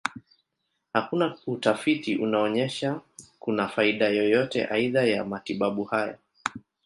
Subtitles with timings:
[0.93, 3.01] Hakuna utafiti unaonyesha
[3.39, 6.17] kuna faida yoyote aidha ya matibabu haya.